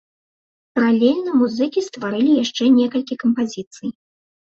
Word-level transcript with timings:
Паралельна 0.79 1.35
музыкі 1.43 1.85
стварылі 1.91 2.41
яшчэ 2.43 2.63
некалькі 2.83 3.23
кампазіцый. 3.25 3.89